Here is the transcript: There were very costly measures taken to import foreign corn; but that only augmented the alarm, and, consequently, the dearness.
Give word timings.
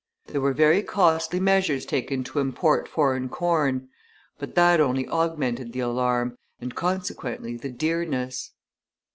There 0.25 0.41
were 0.41 0.53
very 0.55 0.81
costly 0.81 1.39
measures 1.39 1.85
taken 1.85 2.23
to 2.23 2.39
import 2.39 2.87
foreign 2.87 3.29
corn; 3.29 3.89
but 4.39 4.55
that 4.55 4.81
only 4.81 5.07
augmented 5.07 5.73
the 5.73 5.81
alarm, 5.81 6.39
and, 6.59 6.73
consequently, 6.73 7.55
the 7.55 7.69
dearness. 7.69 8.49